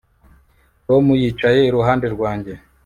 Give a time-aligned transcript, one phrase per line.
[0.87, 2.53] Tom yicaye iruhande rwanjye